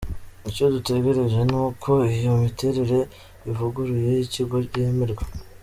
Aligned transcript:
Icyo 0.49 0.63
dutegereje 0.75 1.39
ni 1.49 1.57
uko 1.65 1.91
iyo 2.17 2.33
miterere 2.43 2.97
ivuguruye 3.49 4.09
y’ikigo 4.15 4.55
yemerwa. 4.75 5.23